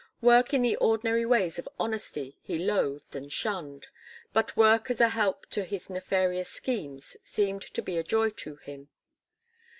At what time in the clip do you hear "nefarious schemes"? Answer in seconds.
5.91-7.15